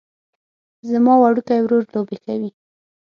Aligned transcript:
زما 0.89 1.13
وړوکی 1.19 1.59
ورور 1.61 1.83
لوبې 1.93 2.17
کوي 2.25 2.49